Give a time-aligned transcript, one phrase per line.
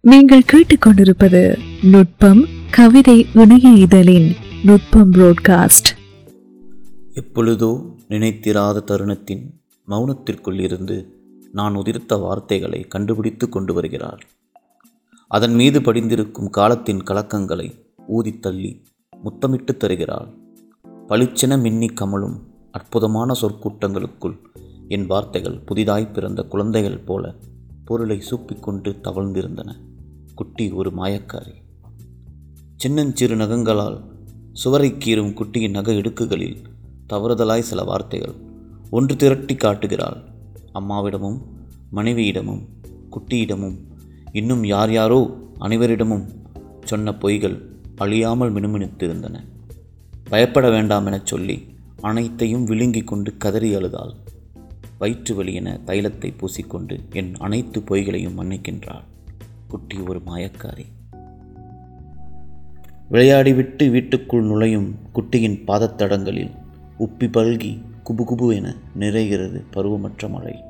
[0.00, 5.90] நீங்கள் கேட்டுக்கொண்டிருப்பது நுட்பம் கவிதை இணைய இதழின் நுட்பம் புரோட்காஸ்ட்
[7.12, 9.42] எப்பொழுதோ நினைத்திராத தருணத்தின்
[9.88, 10.96] மௌனத்திற்குள் இருந்து
[11.52, 14.22] நான் உதிர்த்த வார்த்தைகளை கண்டுபிடித்து கொண்டு வருகிறாள்.
[15.28, 17.68] அதன் மீது படிந்திருக்கும் காலத்தின் கலக்கங்களை
[18.06, 18.82] ஊதி தள்ளி
[19.22, 20.28] முத்தமிட்டு தருகிறாள்.
[21.08, 22.38] பளிச்சென மின்னி கமலும்
[22.70, 24.38] அற்புதமான சொற்கூட்டங்களுக்குள்
[24.88, 27.34] என் வார்த்தைகள் புதிதாய் பிறந்த குழந்தைகள் போல
[27.84, 29.70] பொருளை சூப்பிக்கொண்டு தவழ்ந்திருந்தன.
[30.38, 31.54] குட்டி ஒரு மாயக்காரி.
[32.76, 34.02] சின்னஞ்சிறு நகங்களால்
[34.52, 36.56] சுவரை கீறும் குட்டியின் நக இடுக்குகளில்
[37.08, 38.34] தவறுதலாய் சில வார்த்தைகள்.
[38.90, 40.22] ஒன்று திரட்டி காட்டுகிறாள்.
[40.74, 41.38] அம்மாவிடமும்
[41.92, 42.62] மனைவியிடமும்
[43.10, 43.76] குட்டியிடமும்
[44.32, 46.24] இன்னும் யார் யாரோ அனைவரிடமும்
[46.84, 47.60] சொன்ன பொய்கள்
[47.96, 49.44] அழியாமல் மினுமினுத்திருந்தன.
[50.24, 51.66] பயப்பட வேண்டாம் எனச் சொல்லி
[52.00, 54.14] அனைத்தையும் விழுங்கிக் கொண்டு கதறி அழுதாள்.
[54.98, 59.04] வயிற்று வலி என தைலத்தை பூசிக்கொண்டு என் அனைத்து பொய்களையும் மன்னிக்கின்றாள்.
[59.68, 60.84] குட்டி ஒரு மாயக்காரி.
[63.10, 66.50] விளையாடிவிட்டு வீட்டுக்குள் நுழையும் குட்டியின் பாதத்தடங்களில்
[66.98, 70.67] உப்பி பல்கி குபுகுபு என நிறைகிறது பருவமற்ற மழை.